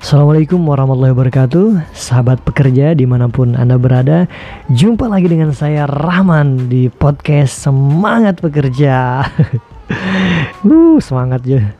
Assalamualaikum 0.00 0.64
warahmatullahi 0.64 1.12
wabarakatuh. 1.12 1.92
Sahabat 1.92 2.40
pekerja 2.40 2.96
di 2.96 3.04
mana 3.04 3.28
pun 3.28 3.52
Anda 3.52 3.76
berada 3.76 4.24
Jumpa 4.72 5.04
lagi 5.04 5.28
dengan 5.28 5.52
saya 5.52 5.84
Rahman 5.84 6.72
Di 6.72 6.88
podcast 6.88 7.68
Semangat 7.68 8.40
Pekerja. 8.40 9.20
Uh, 10.64 10.96
Semangat 11.04 11.44
ya. 11.44 11.76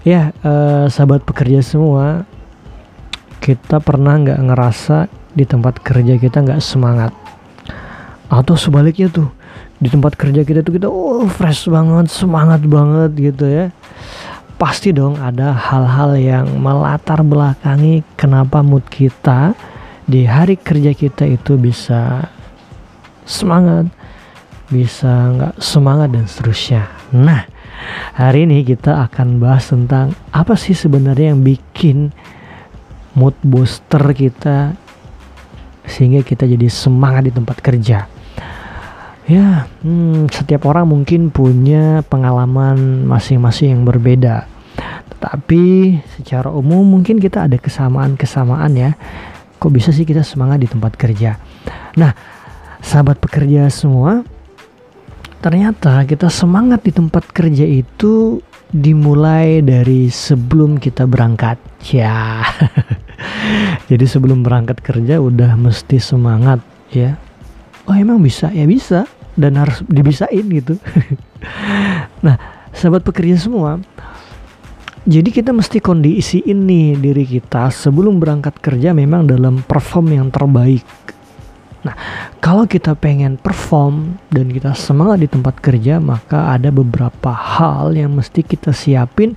Ya 0.00 0.32
uh, 0.40 0.88
sahabat 0.88 1.28
pekerja 1.28 1.60
semua 1.60 2.24
Kita 3.36 3.84
pernah 3.84 4.16
nggak 4.16 4.40
ngerasa 4.48 5.12
Di 5.36 5.44
tempat 5.44 5.76
kerja 5.84 6.16
kita 6.16 6.40
nggak 6.40 6.64
semangat? 6.64 7.12
Atau 8.32 8.56
sebaliknya 8.56 9.12
tuh 9.12 9.28
Di 9.76 9.92
tempat 9.92 10.16
kerja 10.16 10.40
kita 10.40 10.64
tuh 10.64 10.72
kita 10.80 10.88
Oh 10.88 11.28
fresh 11.28 11.68
banget 11.68 12.08
Semangat 12.08 12.64
banget 12.64 13.12
gitu 13.12 13.44
ya 13.44 13.68
pasti 14.56 14.94
dong 14.94 15.18
ada 15.18 15.52
hal-hal 15.52 16.16
yang 16.18 16.46
melatar 16.60 17.20
belakangi 17.24 18.04
kenapa 18.14 18.60
mood 18.60 18.84
kita 18.88 19.56
di 20.06 20.26
hari 20.26 20.58
kerja 20.58 20.92
kita 20.92 21.24
itu 21.24 21.54
bisa 21.56 22.26
semangat, 23.22 23.86
bisa 24.68 25.08
nggak 25.08 25.54
semangat 25.62 26.08
dan 26.10 26.24
seterusnya. 26.26 26.82
Nah, 27.14 27.46
hari 28.18 28.44
ini 28.44 28.66
kita 28.66 29.06
akan 29.08 29.38
bahas 29.38 29.70
tentang 29.70 30.12
apa 30.34 30.58
sih 30.58 30.74
sebenarnya 30.74 31.34
yang 31.34 31.40
bikin 31.46 32.10
mood 33.14 33.36
booster 33.44 34.02
kita 34.12 34.74
sehingga 35.86 36.22
kita 36.22 36.46
jadi 36.46 36.66
semangat 36.70 37.28
di 37.28 37.32
tempat 37.34 37.58
kerja. 37.60 38.06
Ya, 39.30 39.70
hmm, 39.86 40.26
setiap 40.34 40.66
orang 40.66 40.90
mungkin 40.90 41.30
punya 41.30 42.02
pengalaman 42.10 43.06
masing-masing 43.06 43.78
yang 43.78 43.82
berbeda. 43.86 44.50
Tapi 45.22 45.94
secara 46.18 46.50
umum 46.50 46.82
mungkin 46.82 47.22
kita 47.22 47.46
ada 47.46 47.54
kesamaan-kesamaan 47.54 48.72
ya. 48.74 48.90
Kok 49.62 49.70
bisa 49.70 49.94
sih 49.94 50.02
kita 50.02 50.26
semangat 50.26 50.66
di 50.66 50.66
tempat 50.66 50.98
kerja? 50.98 51.38
Nah, 51.94 52.10
sahabat 52.82 53.22
pekerja 53.22 53.70
semua, 53.70 54.26
ternyata 55.38 56.02
kita 56.02 56.26
semangat 56.26 56.82
di 56.82 56.90
tempat 56.90 57.30
kerja 57.30 57.62
itu 57.62 58.42
dimulai 58.74 59.62
dari 59.62 60.10
sebelum 60.10 60.82
kita 60.82 61.06
berangkat. 61.06 61.62
Ya. 61.94 62.42
Jadi 63.90 64.02
sebelum 64.02 64.42
berangkat 64.42 64.82
kerja 64.82 65.22
udah 65.22 65.54
mesti 65.54 66.02
semangat 66.02 66.58
ya. 66.90 67.14
Oh 67.86 67.94
emang 67.94 68.22
bisa? 68.22 68.48
Ya 68.54 68.66
bisa 68.66 69.08
dan 69.34 69.56
harus 69.56 69.80
dibisain 69.88 70.44
gitu. 70.48 70.76
nah, 72.26 72.36
sahabat 72.76 73.02
pekerja 73.02 73.40
semua, 73.40 73.80
jadi 75.02 75.34
kita 75.34 75.50
mesti 75.50 75.82
kondisi 75.82 76.46
ini 76.46 76.94
diri 76.94 77.26
kita 77.26 77.74
sebelum 77.74 78.22
berangkat 78.22 78.60
kerja 78.62 78.94
memang 78.94 79.26
dalam 79.26 79.64
perform 79.64 80.14
yang 80.14 80.28
terbaik. 80.30 80.86
Nah, 81.82 81.98
kalau 82.38 82.70
kita 82.70 82.94
pengen 82.94 83.34
perform 83.34 84.14
dan 84.30 84.54
kita 84.54 84.70
semangat 84.78 85.26
di 85.26 85.26
tempat 85.26 85.58
kerja, 85.58 85.98
maka 85.98 86.54
ada 86.54 86.70
beberapa 86.70 87.34
hal 87.34 87.98
yang 87.98 88.14
mesti 88.14 88.46
kita 88.46 88.70
siapin 88.70 89.34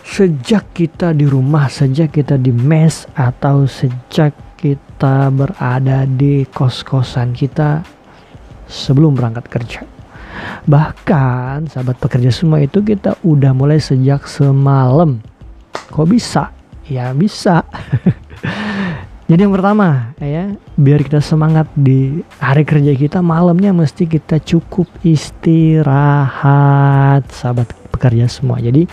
sejak 0.00 0.72
kita 0.72 1.12
di 1.12 1.28
rumah, 1.28 1.68
sejak 1.68 2.16
kita 2.16 2.40
di 2.40 2.48
mes 2.48 3.04
atau 3.12 3.68
sejak 3.68 4.32
kita 4.58 5.30
berada 5.30 6.02
di 6.02 6.42
kos-kosan 6.50 7.30
kita 7.30 7.86
sebelum 8.66 9.14
berangkat 9.14 9.46
kerja. 9.46 9.86
Bahkan 10.66 11.70
sahabat 11.70 11.96
pekerja 12.02 12.34
semua 12.34 12.58
itu 12.58 12.82
kita 12.82 13.14
udah 13.22 13.54
mulai 13.54 13.78
sejak 13.78 14.26
semalam. 14.26 15.22
Kok 15.94 16.08
bisa? 16.10 16.50
Ya 16.90 17.14
bisa. 17.14 17.62
Jadi 19.28 19.44
yang 19.44 19.52
pertama 19.52 20.16
ya, 20.16 20.56
biar 20.80 21.04
kita 21.04 21.20
semangat 21.20 21.68
di 21.76 22.24
hari 22.40 22.64
kerja 22.64 22.96
kita 22.96 23.20
malamnya 23.20 23.76
mesti 23.76 24.08
kita 24.08 24.40
cukup 24.40 24.88
istirahat 25.04 26.32
sahabat 27.28 27.68
pekerja 27.92 28.24
semua. 28.24 28.56
Jadi 28.56 28.88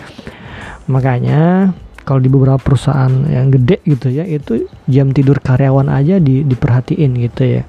makanya 0.91 1.71
kalau 2.05 2.21
di 2.21 2.29
beberapa 2.29 2.61
perusahaan 2.61 3.11
yang 3.27 3.49
gede 3.49 3.81
gitu 3.83 4.13
ya 4.13 4.23
itu 4.23 4.69
jam 4.85 5.11
tidur 5.11 5.41
karyawan 5.41 5.89
aja 5.89 6.21
di, 6.21 6.45
diperhatiin 6.45 7.11
gitu 7.17 7.43
ya 7.59 7.63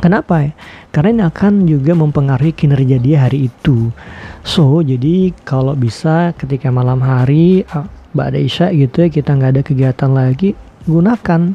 Kenapa 0.00 0.48
ya? 0.48 0.52
Karena 0.88 1.08
ini 1.12 1.22
akan 1.28 1.52
juga 1.68 1.92
mempengaruhi 1.92 2.56
kinerja 2.56 2.96
dia 2.96 3.28
hari 3.28 3.52
itu. 3.52 3.92
So, 4.40 4.80
jadi 4.80 5.36
kalau 5.44 5.76
bisa 5.76 6.32
ketika 6.40 6.72
malam 6.72 7.04
hari, 7.04 7.68
Mbak 8.16 8.28
Isya 8.40 8.72
gitu 8.72 9.04
ya, 9.04 9.08
kita 9.12 9.36
nggak 9.36 9.52
ada 9.52 9.62
kegiatan 9.64 10.10
lagi, 10.16 10.56
gunakan 10.88 11.52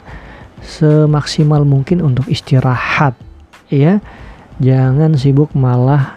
semaksimal 0.62 1.66
mungkin 1.66 2.06
untuk 2.06 2.30
istirahat. 2.30 3.18
Ya, 3.74 4.06
jangan 4.62 5.18
sibuk 5.18 5.50
malah 5.58 6.14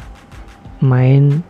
main 0.85 1.41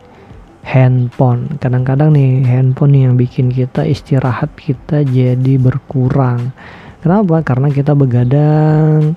handphone. 0.65 1.57
Kadang-kadang 1.59 2.13
nih 2.13 2.45
handphone 2.45 2.95
yang 2.97 3.15
bikin 3.17 3.49
kita 3.49 3.85
istirahat 3.85 4.53
kita 4.57 5.03
jadi 5.05 5.55
berkurang. 5.57 6.53
Kenapa? 7.01 7.41
Karena 7.41 7.73
kita 7.73 7.97
begadang 7.97 9.17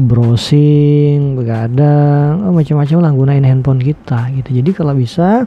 browsing, 0.00 1.36
begadang, 1.36 2.46
oh, 2.46 2.54
macam-macam 2.56 2.98
lah 3.04 3.12
gunain 3.12 3.46
handphone 3.46 3.82
kita 3.82 4.32
gitu. 4.32 4.50
Jadi 4.62 4.70
kalau 4.72 4.94
bisa 4.96 5.44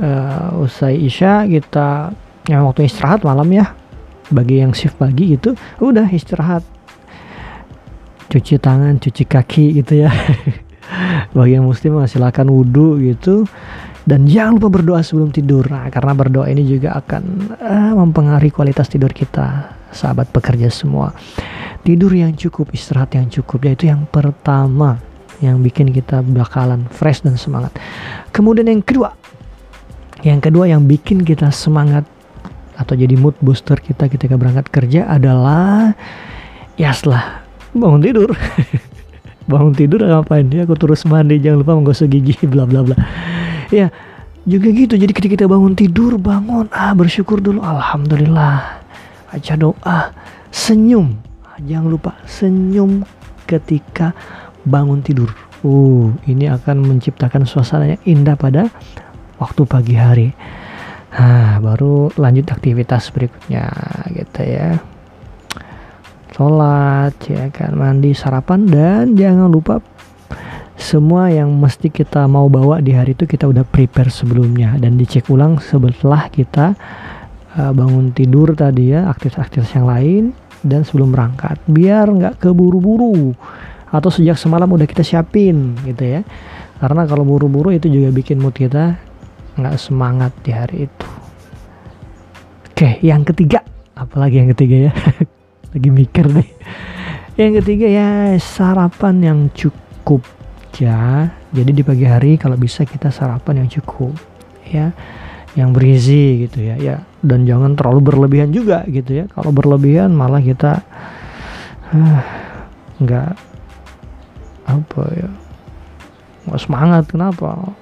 uh, 0.00 0.48
usai 0.62 1.02
isya 1.02 1.44
kita 1.50 2.14
yang 2.48 2.64
waktu 2.66 2.88
istirahat 2.88 3.22
malam 3.26 3.48
ya 3.52 3.76
bagi 4.30 4.62
yang 4.62 4.72
shift 4.72 4.96
pagi 4.96 5.36
gitu 5.36 5.58
udah 5.82 6.06
istirahat 6.08 6.62
cuci 8.30 8.62
tangan 8.62 9.02
cuci 9.02 9.26
kaki 9.26 9.82
gitu 9.82 10.06
ya 10.06 10.10
bagi 11.36 11.58
yang 11.58 11.66
muslim 11.66 11.98
silakan 12.06 12.48
wudhu 12.54 13.02
gitu 13.02 13.44
dan 14.10 14.26
jangan 14.26 14.58
lupa 14.58 14.82
berdoa 14.82 15.06
sebelum 15.06 15.30
tidur. 15.30 15.70
Nah, 15.70 15.86
karena 15.86 16.10
berdoa 16.18 16.50
ini 16.50 16.66
juga 16.66 16.98
akan 16.98 17.22
uh, 17.62 17.94
mempengaruhi 17.94 18.50
kualitas 18.50 18.90
tidur 18.90 19.14
kita 19.14 19.70
sahabat 19.94 20.26
pekerja 20.34 20.66
semua. 20.66 21.14
Tidur 21.86 22.10
yang 22.10 22.34
cukup 22.34 22.74
istirahat 22.74 23.14
yang 23.14 23.30
cukup 23.30 23.70
yaitu 23.70 23.86
yang 23.86 24.10
pertama 24.10 24.98
yang 25.38 25.62
bikin 25.62 25.94
kita 25.94 26.26
bakalan 26.26 26.90
fresh 26.90 27.22
dan 27.22 27.38
semangat. 27.38 27.70
Kemudian 28.34 28.66
yang 28.66 28.82
kedua 28.82 29.14
yang 30.26 30.42
kedua 30.42 30.66
yang 30.66 30.90
bikin 30.90 31.22
kita 31.22 31.54
semangat 31.54 32.02
atau 32.74 32.98
jadi 32.98 33.14
mood 33.14 33.38
booster 33.38 33.78
kita 33.78 34.10
ketika 34.10 34.34
berangkat 34.34 34.66
kerja 34.74 35.06
adalah 35.06 35.94
ya 36.74 36.90
setelah 36.90 37.46
bangun 37.78 38.02
tidur. 38.02 38.30
Bangun 39.50 39.74
tidur 39.74 40.02
ngapain? 40.02 40.46
Ya 40.50 40.62
aku 40.62 40.78
terus 40.78 41.02
mandi 41.06 41.42
jangan 41.42 41.62
lupa 41.66 41.74
menggosok 41.74 42.06
gigi 42.10 42.38
bla 42.52 42.66
bla 42.66 42.86
bla 42.86 42.94
ya 43.70 43.88
juga 44.44 44.68
gitu. 44.74 44.94
Jadi 44.98 45.12
ketika 45.14 45.32
kita 45.40 45.46
bangun 45.50 45.74
tidur 45.74 46.18
bangun. 46.20 46.68
Ah 46.74 46.92
bersyukur 46.92 47.40
dulu. 47.40 47.62
Alhamdulillah. 47.62 48.82
Baca 49.30 49.54
doa. 49.56 49.98
Senyum. 50.50 51.16
Jangan 51.60 51.88
lupa 51.92 52.16
senyum 52.24 53.04
ketika 53.44 54.16
bangun 54.64 55.04
tidur. 55.04 55.30
Uh, 55.60 56.08
ini 56.24 56.48
akan 56.48 56.88
menciptakan 56.88 57.44
suasana 57.44 57.92
yang 57.96 58.02
indah 58.08 58.32
pada 58.32 58.72
waktu 59.36 59.62
pagi 59.68 59.92
hari. 59.92 60.28
Nah, 61.10 61.60
baru 61.60 62.08
lanjut 62.16 62.48
aktivitas 62.48 63.12
berikutnya 63.12 63.68
gitu 64.14 64.40
ya. 64.40 64.80
Sholat, 66.32 67.12
ya 67.28 67.52
kan, 67.52 67.76
mandi, 67.76 68.16
sarapan, 68.16 68.64
dan 68.64 69.12
jangan 69.18 69.52
lupa 69.52 69.84
semua 70.90 71.30
yang 71.30 71.54
mesti 71.54 71.86
kita 71.86 72.26
mau 72.26 72.50
bawa 72.50 72.82
di 72.82 72.90
hari 72.90 73.14
itu 73.14 73.22
kita 73.22 73.46
udah 73.46 73.62
prepare 73.62 74.10
sebelumnya. 74.10 74.74
Dan 74.74 74.98
dicek 74.98 75.30
ulang 75.30 75.62
setelah 75.62 76.26
kita 76.26 76.74
uh, 77.54 77.70
bangun 77.70 78.10
tidur 78.10 78.58
tadi 78.58 78.90
ya 78.90 79.06
aktivitas-aktivitas 79.06 79.70
yang 79.78 79.86
lain 79.86 80.22
dan 80.66 80.82
sebelum 80.82 81.14
berangkat. 81.14 81.62
Biar 81.70 82.10
nggak 82.10 82.42
keburu-buru. 82.42 83.30
Atau 83.94 84.10
sejak 84.10 84.34
semalam 84.34 84.66
udah 84.66 84.86
kita 84.90 85.06
siapin 85.06 85.78
gitu 85.86 86.18
ya. 86.18 86.20
Karena 86.82 87.06
kalau 87.06 87.22
buru-buru 87.22 87.70
itu 87.70 87.86
juga 87.86 88.10
bikin 88.10 88.42
mood 88.42 88.58
kita 88.58 88.98
nggak 89.54 89.76
semangat 89.78 90.34
di 90.42 90.50
hari 90.50 90.90
itu. 90.90 91.08
Oke 92.74 92.98
yang 93.06 93.22
ketiga. 93.22 93.62
Apalagi 93.94 94.42
yang 94.42 94.50
ketiga 94.50 94.90
ya? 94.90 94.92
Lagi 95.70 95.90
mikir 95.94 96.26
nih 96.34 96.50
yang 97.38 97.56
ketiga 97.62 97.86
ya 97.88 98.08
sarapan 98.36 99.16
yang 99.24 99.40
cukup 99.56 100.20
ya 100.78 101.32
jadi 101.50 101.70
di 101.74 101.82
pagi 101.82 102.06
hari 102.06 102.38
kalau 102.38 102.54
bisa 102.54 102.86
kita 102.86 103.10
sarapan 103.10 103.66
yang 103.66 103.68
cukup 103.80 104.14
ya 104.70 104.94
yang 105.58 105.74
bergizi 105.74 106.46
gitu 106.46 106.62
ya 106.62 106.78
ya. 106.78 106.96
Dan 107.20 107.44
jangan 107.44 107.74
terlalu 107.74 108.00
berlebihan 108.12 108.54
juga 108.54 108.86
gitu 108.86 109.24
ya. 109.24 109.24
Kalau 109.34 109.50
berlebihan 109.50 110.14
malah 110.14 110.40
kita 110.40 110.80
uh, 111.90 112.22
nggak 113.02 113.30
apa 114.70 115.02
ya 115.18 115.28
nggak 116.46 116.60
semangat. 116.62 117.04
Kenapa? 117.10 117.74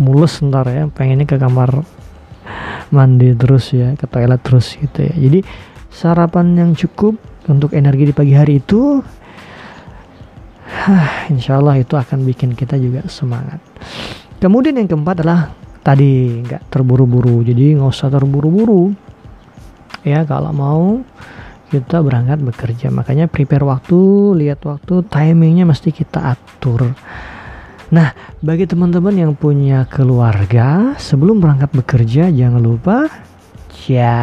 Mules 0.00 0.42
ntar 0.42 0.66
ya 0.66 0.90
pengennya 0.90 1.28
ke 1.28 1.38
kamar 1.38 1.86
mandi 2.90 3.30
terus 3.38 3.70
ya 3.70 3.94
ke 3.94 4.08
toilet 4.08 4.40
terus 4.42 4.74
gitu 4.74 5.06
ya. 5.06 5.14
Jadi 5.14 5.44
sarapan 5.92 6.58
yang 6.58 6.70
cukup 6.74 7.14
untuk 7.46 7.76
energi 7.76 8.10
di 8.10 8.14
pagi 8.16 8.34
hari 8.34 8.58
itu 8.58 9.04
insya 11.32 11.58
Allah 11.58 11.80
itu 11.80 11.94
akan 11.96 12.24
bikin 12.26 12.52
kita 12.52 12.76
juga 12.76 13.04
semangat. 13.08 13.60
Kemudian 14.38 14.76
yang 14.76 14.88
keempat 14.90 15.24
adalah 15.24 15.52
tadi 15.84 16.40
nggak 16.44 16.72
terburu-buru 16.72 17.44
jadi 17.44 17.78
nggak 17.80 17.90
usah 17.90 18.12
terburu-buru. 18.12 18.92
Ya 20.04 20.20
kalau 20.28 20.52
mau 20.52 20.84
kita 21.72 22.04
berangkat 22.04 22.38
bekerja 22.44 22.86
makanya 22.92 23.26
prepare 23.26 23.64
waktu 23.64 23.98
lihat 24.36 24.62
waktu 24.62 25.02
timingnya 25.08 25.64
mesti 25.64 25.90
kita 25.90 26.36
atur. 26.36 26.92
Nah 27.90 28.12
bagi 28.44 28.68
teman-teman 28.68 29.16
yang 29.16 29.32
punya 29.32 29.88
keluarga 29.88 30.92
sebelum 31.00 31.40
berangkat 31.40 31.72
bekerja 31.72 32.28
jangan 32.30 32.60
lupa 32.60 33.08
Ya, 33.84 34.16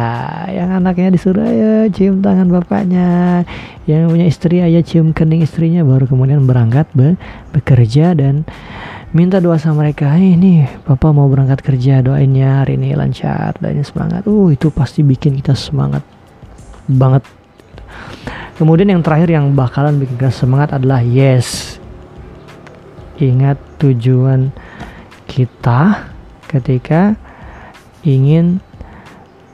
yang 0.48 0.72
anaknya 0.80 1.12
disuruh 1.12 1.44
ayo 1.44 1.86
cium 1.92 2.24
tangan 2.24 2.48
bapaknya. 2.48 3.44
Yang 3.84 4.02
punya 4.08 4.26
istri 4.26 4.56
ayo 4.64 4.80
cium 4.80 5.12
kening 5.12 5.44
istrinya 5.44 5.84
baru 5.84 6.08
kemudian 6.08 6.48
berangkat 6.48 6.88
be 6.96 7.20
bekerja 7.52 8.16
dan 8.16 8.48
minta 9.12 9.38
doa 9.38 9.60
sama 9.60 9.84
mereka. 9.84 10.08
Hey, 10.16 10.34
nih, 10.40 10.66
papa 10.88 11.12
mau 11.12 11.28
berangkat 11.28 11.60
kerja, 11.60 12.00
doainnya 12.00 12.64
hari 12.64 12.80
ini 12.80 12.96
lancar, 12.96 13.54
doainnya 13.60 13.84
semangat. 13.84 14.24
Uh, 14.24 14.50
itu 14.50 14.72
pasti 14.72 15.04
bikin 15.04 15.36
kita 15.38 15.52
semangat 15.52 16.02
banget. 16.88 17.22
Kemudian 18.56 18.88
yang 18.88 19.04
terakhir 19.04 19.28
yang 19.30 19.52
bakalan 19.52 20.00
bikin 20.00 20.16
kita 20.16 20.32
semangat 20.32 20.74
adalah 20.74 21.04
yes. 21.04 21.78
Ingat 23.20 23.60
tujuan 23.78 24.50
kita 25.28 26.08
ketika 26.50 27.14
ingin 28.02 28.58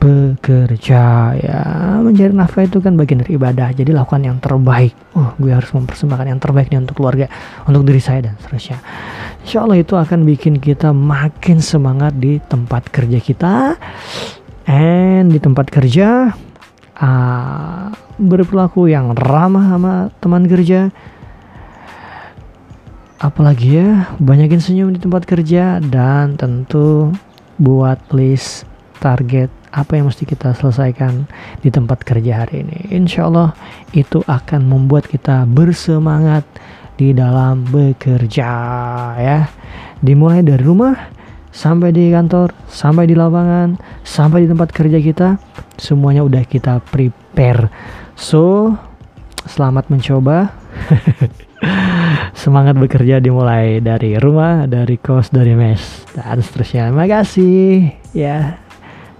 bekerja 0.08 1.02
ya. 1.36 1.60
Mencari 2.00 2.32
nafkah 2.32 2.64
itu 2.64 2.80
kan 2.80 2.96
bagian 2.96 3.20
dari 3.20 3.36
ibadah. 3.36 3.76
Jadi 3.76 3.92
lakukan 3.92 4.24
yang 4.24 4.38
terbaik. 4.40 4.96
Oh 5.12 5.36
gue 5.36 5.52
harus 5.52 5.68
mempersembahkan 5.76 6.26
yang 6.32 6.40
terbaik 6.40 6.72
nih 6.72 6.80
untuk 6.80 6.96
keluarga 7.00 7.28
untuk 7.68 7.84
diri 7.84 8.00
saya 8.00 8.24
dan 8.30 8.34
seterusnya. 8.40 8.80
Insya 9.44 9.64
Allah 9.64 9.78
itu 9.80 9.94
akan 9.96 10.24
bikin 10.24 10.60
kita 10.60 10.92
makin 10.96 11.60
semangat 11.60 12.16
di 12.16 12.40
tempat 12.40 12.88
kerja 12.88 13.18
kita. 13.20 13.54
And 14.68 15.32
di 15.32 15.40
tempat 15.40 15.72
kerja 15.72 16.32
uh, 17.00 17.86
berperilaku 18.20 18.92
yang 18.92 19.16
ramah 19.16 19.64
sama 19.76 19.94
teman 20.20 20.44
kerja. 20.48 20.92
Apalagi 23.18 23.82
ya 23.82 24.14
banyakin 24.20 24.60
senyum 24.60 24.88
di 24.92 25.00
tempat 25.00 25.24
kerja. 25.28 25.80
Dan 25.80 26.36
tentu 26.36 27.12
buat 27.58 27.98
list 28.14 28.68
target 29.02 29.57
apa 29.72 29.98
yang 29.98 30.08
mesti 30.08 30.24
kita 30.24 30.56
selesaikan 30.56 31.28
di 31.60 31.68
tempat 31.68 32.02
kerja 32.04 32.44
hari 32.44 32.64
ini. 32.64 32.88
Insya 32.92 33.28
Allah 33.28 33.52
itu 33.92 34.24
akan 34.24 34.68
membuat 34.68 35.08
kita 35.08 35.44
bersemangat 35.48 36.44
di 36.98 37.14
dalam 37.14 37.64
bekerja 37.68 38.50
ya. 39.18 39.48
Dimulai 40.02 40.42
dari 40.42 40.62
rumah 40.62 40.94
sampai 41.54 41.90
di 41.90 42.10
kantor, 42.14 42.54
sampai 42.70 43.10
di 43.10 43.14
lapangan, 43.18 43.78
sampai 44.06 44.44
di 44.44 44.48
tempat 44.50 44.68
kerja 44.70 44.98
kita, 45.02 45.28
semuanya 45.78 46.22
udah 46.22 46.42
kita 46.46 46.78
prepare. 46.90 47.70
So, 48.14 48.74
selamat 49.46 49.90
mencoba. 49.90 50.54
Semangat 52.38 52.78
bekerja 52.78 53.18
dimulai 53.18 53.82
dari 53.82 54.14
rumah, 54.14 54.70
dari 54.70 54.94
kos, 54.94 55.34
dari 55.34 55.58
mes, 55.58 56.06
dan 56.14 56.38
seterusnya. 56.38 56.94
Terima 56.94 57.06
kasih 57.10 57.90
ya. 58.14 58.67